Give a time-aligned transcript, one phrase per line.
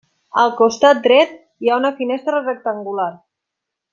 [0.43, 3.11] Al costat dret hi ha una finestra rectangular.